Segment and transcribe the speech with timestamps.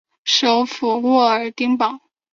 [0.23, 1.99] 首府沃尔丁堡。